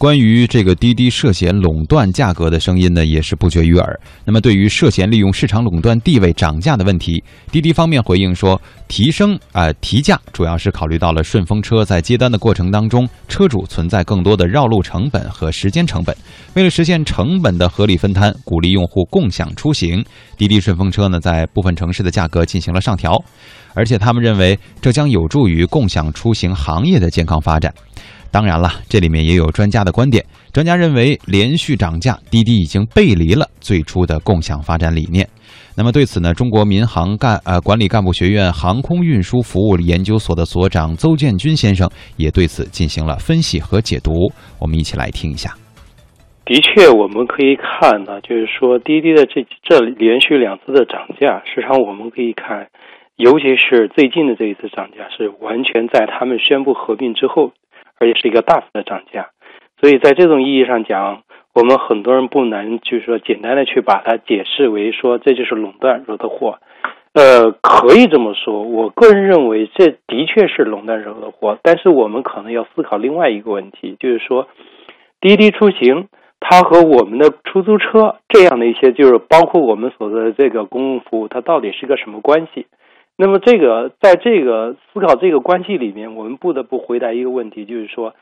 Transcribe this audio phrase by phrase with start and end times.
[0.00, 4.00] 关于这个滴滴涉嫌垄断价格的声音呢，也是不绝于耳。
[4.24, 8.58] 那么，对于涉嫌利用市场垄断地位涨价的问题，滴滴方面回应说，
[8.88, 16.16] 提升啊提价主要是考虑到了顺风车在接单的过程当中，车主存在更多的绕路成本和时间成本。
[16.54, 20.02] 为了实现成本的合理分摊，鼓励用户共享出行，
[20.38, 23.22] 滴滴顺风车呢在部分城市的价格进行了上调，
[23.74, 27.70] 而且他们认为这将有助于共享出行行业的健康发展。
[28.32, 30.24] 当然了，这里面也有专家的观点。
[30.52, 35.26] 专家认为，连续涨价，滴滴已经背离了最初的共享发展理念。
[35.76, 44.12] 那么对此呢，中国民航干呃管理干部学院航空运输服务研究所的所长邹建军先生也对此进行了分析和解读。
[44.60, 45.50] 我们一起来听一下。
[46.44, 52.68] 的确，我们可以看呢，就是说滴滴的这这连续两次的涨价，实际上我们可以看，
[53.16, 57.52] 尤其是最近的这一次涨价，是完全在他们宣布合并之后。
[58.00, 59.28] 而且是一个大幅的涨价，
[59.78, 61.22] 所以在这种意义上讲，
[61.54, 66.58] 我们很多人不能就是说简单的去把它解释为说这就是垄断惹的祸，
[67.12, 68.62] 呃，可以这么说。
[68.62, 74.48] 我个人认为这的确是垄断惹的祸，但是我们可能要思考另外一个问题，就是说
[75.20, 76.08] 滴滴出行
[76.40, 82.66] 它和我们的出租车这样的一些，就是包括我们所说的这个公共服务，它到底是个什么关系？
[83.16, 88.14] 那么，这个在这个思考这个关系里面，我们不得不回答一个问题，就是说，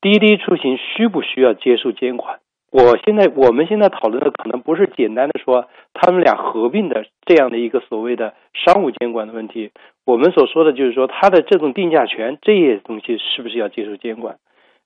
[0.00, 2.40] 滴滴出行需不需要接受监管？
[2.72, 9.70] 我现在我们现在讨论的可能不是简单的说他们俩合并的这样的一个所谓的商务监管的问题，
[10.04, 14.36] 我们所说的就是说，它的这种定价权这些东西是不是要接受监管？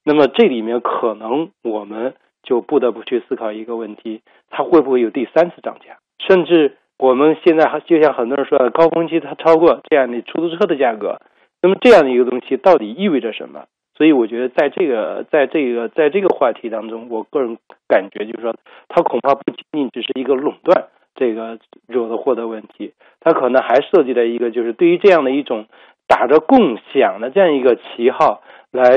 [0.04, 5.96] 那么这里面可能我们就不得不去思考一个问题：它会不会有第三次涨价？
[6.18, 6.76] 甚至？
[6.98, 11.18] 我们现在就像很多人说的，高峰期它超过这样的出租车的价格，
[11.62, 13.66] 那么这样的一个东西到底意味着什么？
[13.94, 17.58] 所以我觉得在这个在这个在这个话题当中，我个人
[17.88, 18.54] 感觉就是说，
[18.88, 25.66] 它恐怕不仅仅只是一个垄断这个惹的祸的问题，它可能还涉及了一个就是对于这样的一种
[26.06, 28.96] 打着共享的这样一个旗号来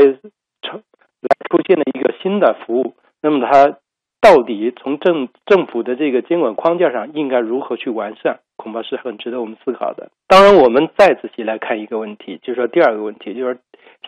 [0.61, 0.81] 成
[1.21, 3.77] 来出现的一个新的服务，那么它。
[4.23, 10.09] 到底从政政府的这个监管框架上应该如何去完善，恐怕是很值得我们思考的。
[10.27, 13.59] 当然，我们再仔细来看一个问题，就是说第二个问题，就是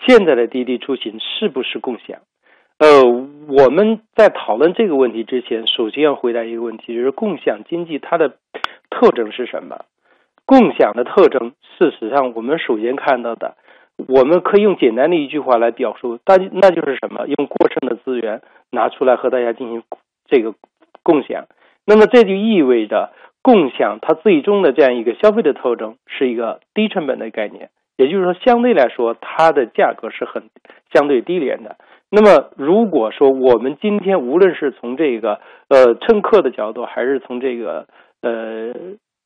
[0.07, 2.19] 现在的滴滴出行是不是共享？
[2.79, 3.03] 呃，
[3.47, 8.33] 我们在讨论这个问题之前，首先要回答一个问题，就是共享经济它的
[8.89, 9.85] 特征是什么？
[10.45, 13.55] 共享的特征，事实上我们首先看到的，
[14.07, 17.27] 我们可以用简单的一句话来表述，但那就是什么？
[17.27, 18.41] 用过剩的资源
[18.71, 19.83] 拿出来和大家进行。
[20.27, 20.55] 这个
[21.03, 21.45] 共享，
[21.85, 23.11] 那么这就意味着
[23.45, 30.49] 共享它最终的这样一个消费的特征是一个低成本的概念，也就是说，相对来说它的价格是很
[30.91, 31.75] 相对低廉的。
[32.09, 35.39] 那么如果说我们今天无论是从这个
[35.69, 37.85] 呃乘客的角度，还是从这个
[38.23, 38.73] 呃。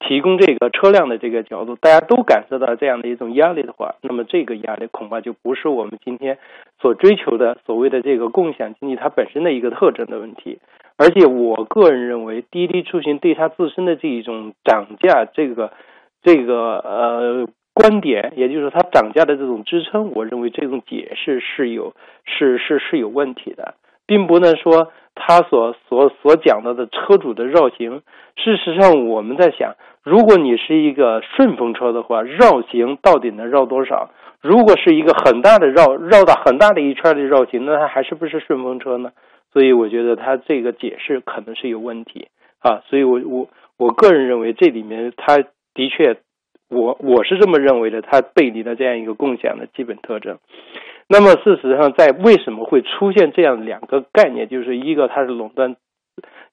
[0.08, 6.38] 提供这个车辆的这个角度，大家都感受到这样的一种压力的话，那么这个压力恐怕就不是我们今天
[6.79, 10.59] 所追求的所谓的这个共享经济它本身的一个特征的问题。
[10.99, 15.71] 而且我个人认为，滴滴出行对它自身的这一种涨价这个
[16.21, 21.93] 这个呃观点，也就是说它涨价的这种支撑，我认为这种解释是有
[22.25, 23.75] 是是是有问题的。
[24.09, 28.02] 并不能说他所所所讲到的车主的绕行，
[28.36, 34.09] 事实上我们在想，如果你是一个顺风车的话，绕行到底能绕多少？
[34.42, 39.12] 如果是一个很大的绕绕到很大的一圈的绕行，那它还是不是顺风车呢？
[39.53, 42.30] 所以我觉得他这个解释可能是有问题
[42.62, 42.81] 啊。
[42.90, 43.47] 所以我我
[43.78, 46.18] 我个人认为这里面他的确，
[46.68, 50.40] 我我是这么认为的，他背离了这样一个共享的基本特征。
[51.12, 54.47] 那么，事实上，在为什么会出现这样两个概念？
[54.47, 55.75] 就是一个它是垄断，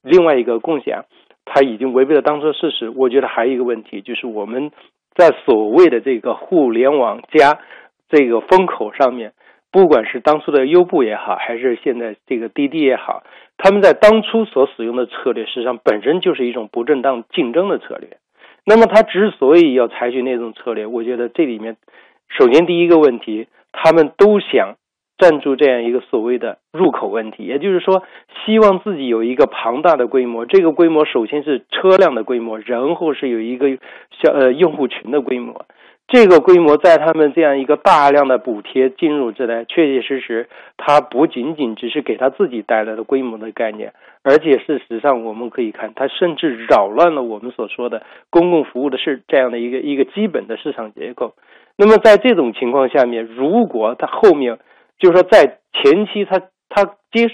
[0.00, 1.04] 另外一个共享，
[1.44, 2.88] 它已经违背了当初的事实。
[2.88, 4.72] 我觉得还有一个问题，就是我们
[5.14, 7.58] 在所谓的这个互联网加
[8.08, 9.34] 这个风口上面，
[9.70, 13.24] 不管是当初的优步也好，还是现在这个滴滴也好，
[13.58, 18.16] 他们在当初所使用的策略，实际上本身就是一种不正当竞争的策略。
[18.64, 21.76] 那么，他之所以要采取那种策略，我觉得这里面，
[22.30, 23.48] 首先第一个问题。
[23.78, 24.74] 他们都想
[25.18, 28.02] 占住这样一个所谓的入口问题，也就是说，
[28.44, 30.44] 希望自己有一个庞大的规模。
[30.46, 33.78] 这个规模首先是车辆的规模，然后是有一个
[34.10, 35.66] 小呃用户群的规模。
[36.08, 43.92] 这个规模在他们这样一个大量的补贴进入之来，确确实实，它不仅仅只是给他自己带来的规模的概念，
[44.22, 51.34] 而且事实上我们可以看，它甚至扰乱了我们所说的公共服务的是这样的一个一个基本的市场结构。
[51.76, 54.58] 那么在这种情况下面，如果它后面
[54.98, 57.28] 就是说在前期它他接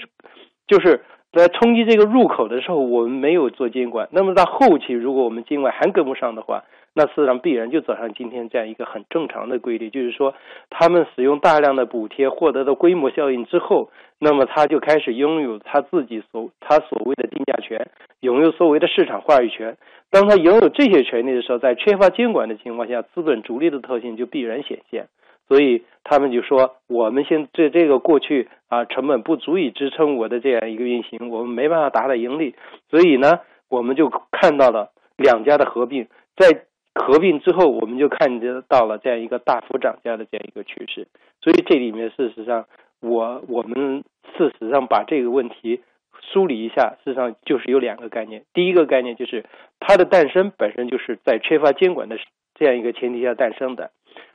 [0.67, 1.01] 就是
[1.31, 4.07] 在冲击这个入口的时候，我们没有做监管。
[4.11, 6.63] 那么到后期，如果我们监管还跟不上的话，
[6.95, 10.35] 那事实上必然就走上今天这样一个很正常的规律，就是说，
[10.69, 19.75] 他们使用大量的补贴获得的规模效应之后，那么他就开始拥有他自己所他所谓的定价权，拥有所谓的市场话语权。
[20.11, 25.07] 当他拥有这些权利的时候，在缺乏监管的情况下，资本逐利的特性就必然显现。
[25.47, 32.53] 所以他们就说，我们现在这个过去啊，成本不足以支撑我的这样一个运行，我们没办法达到盈利。
[32.91, 36.05] 所以呢，我们就看到了两家的合并，
[36.37, 36.65] 在。
[36.95, 41.07] 合并之后，我们就看得到了这样一个大幅涨价的这样一个趋势。
[41.41, 42.65] 所以这里面事实上，
[43.01, 44.03] 我我们
[44.37, 45.81] 事实上把这个问题
[46.21, 48.43] 梳理一下，事实上就是有两个概念。
[48.53, 49.43] 第一个概念就是
[49.79, 52.17] 它的诞生本身就是在缺乏监管的
[52.53, 53.89] 这样一个前提下诞生的，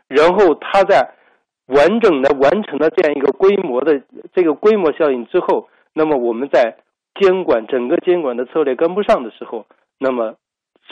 [0.09, 1.15] 然后它在
[1.67, 4.03] 完整的完成了这样一个规模的
[4.35, 6.77] 这个规模效应之后，那么我们在
[7.15, 9.67] 监管整个监管的策略跟不上的时候，
[10.01, 10.35] 那么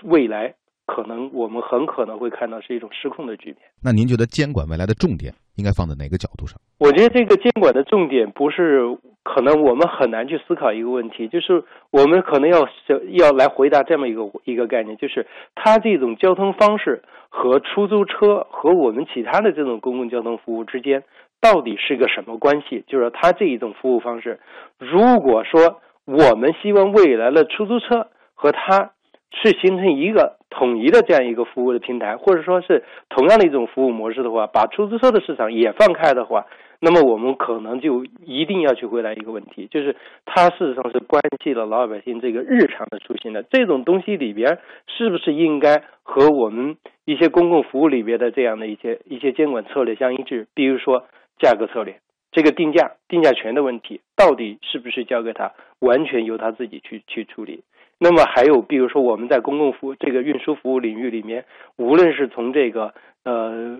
[0.04, 0.54] 未来。
[0.86, 3.58] 可能我们很可能会看到是一种失控的局面。
[3.82, 6.58] 那您觉得监管未来的重点应该放在哪个角度上？
[6.78, 12.66] 我觉得这个监管的重点不是可能我们很难去思考一个问题，就是我们可能要
[13.10, 21.02] 要来回答这么一个一个概念，就是它这种交通方式和出租车和我们其他的这种公共交通服务之间
[21.40, 22.84] 到底是个什么关系？
[22.86, 24.38] 就是它这一种服务方式，
[24.78, 28.92] 如果说我们希望未来的出租车和它。
[29.32, 36.46] 是形成一个统一的这样一个服务的平台，或者说是同样的一种服务模式的话，把出租车的市场也放开的话，
[36.80, 39.94] 那么我们可能就一定要去回答一个问题，就是
[40.24, 43.42] 它事实上是关系了老百姓这个日常的出行的。
[43.42, 50.46] 这种东西里边是不是应该和我们一些公共服务里边的这样的一些一些监管策略相一致？
[50.54, 51.04] 比如说
[51.38, 51.98] 价格策略，
[52.32, 57.62] 这个定价定价权的问题，到底是不是交给他，完全由他自己去去处理？
[57.98, 61.46] 那么还有，比如说我们在公共服务这个运输服务领域里面，
[61.76, 62.92] 无论是从这个
[63.24, 63.78] 呃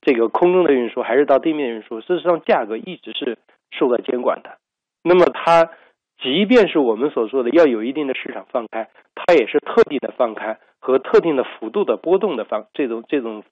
[0.00, 3.38] 这个空中的运输，还是到地面运输，事实上价格一直是
[3.72, 4.58] 受到监管的。
[5.02, 5.68] 那么它
[6.22, 13.42] 即便是我们所说的要有一定的市场放开，它也是特定的放开和特定的幅度的波动的放这种这种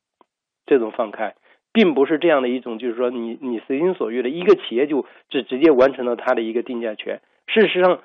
[0.65, 1.35] 这种放开，
[1.73, 7.21] 并不是这样的一种，就是说你你随心所欲的一个企业就只直接完成了它的一个定价权。
[7.49, 7.99] 事实上。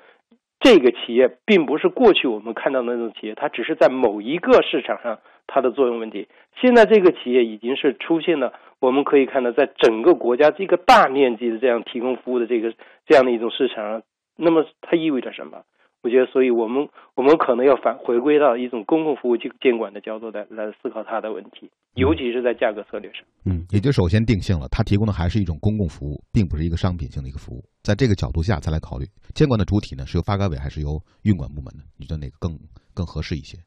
[0.60, 6.28] 这个企业并不是过去我们看到的那种企业，它只是在某一个市场上它的作用问题。
[6.60, 12.74] 现在这个企业已经是出现了，我们可以看到，在整个国家这个大面积的这样提供服务的这个
[13.06, 14.02] 这样的一种市场上，
[14.36, 15.62] 那么它意味着什么？
[16.02, 23.22] 我觉得，所以我们我们可能要反回归到一种公共服务监监管的角度来来思考它的问题，尤其是在价格策略上。
[23.44, 27.62] 嗯，也就首先定性了，它提供的还是一种公共服务，并不是一个商品性的一个服务。
[27.82, 29.04] 在这个角度下再来考虑
[29.34, 31.84] 监管的主体呢，是由发改委还是由运管部门呢？
[31.98, 32.58] 你觉得哪个更
[32.94, 33.58] 更合适一些？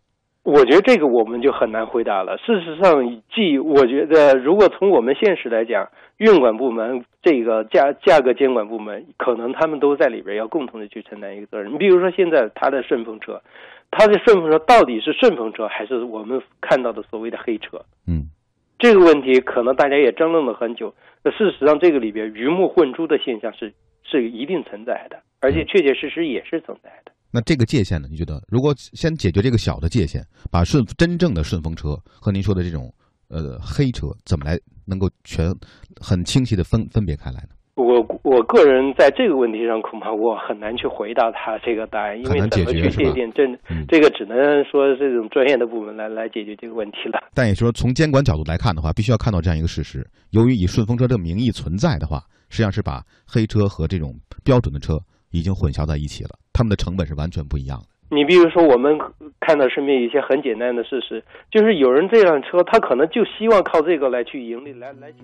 [0.43, 2.37] 我觉得这个我们就很难回答了。
[2.37, 11.73] 事实上，既我觉得，如果从我们现实来讲，运管部门这个价价格监管部门，可能他们都在里边要共同的去承担一个责任。
[11.73, 13.41] 你比如说，现在他的顺风车，
[13.89, 17.81] 他的顺风车到底是顺风车还是我们看到的所谓的黑车？
[18.05, 18.27] 嗯，
[18.77, 20.93] 这个问题可能大家也争论了很久。
[21.23, 23.71] 那事实上，这个里边鱼目混珠的现象是
[24.03, 27.12] 是一定存在的，而且确确实实也是存在的。
[27.33, 28.07] 那这个界限呢？
[28.11, 32.93] 你觉得，如果先解决这个小的界限，把顺真正的顺风车和您说的这种
[33.29, 35.49] 呃黑车，怎么来能够全
[35.99, 37.49] 很清晰的分分别开来呢？
[37.75, 43.41] 我我个人在这个问题上，恐怕我很难去回答他这个答案，因为怎么去界定这
[43.89, 47.17] 这个，只能说这种专业的部门来来解决这个问题了。
[47.33, 54.13] 但也是说，从监管角度来看的话，必须要看到这样一个事实：由于以顺风车这个名义存在的话，实际上是把黑车和这种
[54.43, 54.93] 标准的车
[55.31, 56.37] 已经混淆在一起了。
[56.53, 57.85] 他们的成本是完全不一样的。
[58.15, 58.97] 你比如说，我们
[59.39, 65.17] 看到身边一些很简单的事实，就是有人这辆车，他可能就希望靠这个来去盈利，来来去。